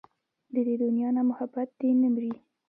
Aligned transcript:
د 0.53 0.55
دې 0.67 0.75
دنيا 0.83 1.09
نه 1.17 1.21
محبت 1.29 1.69
دې 1.79 1.89
نه 2.01 2.07
مري 2.13 2.33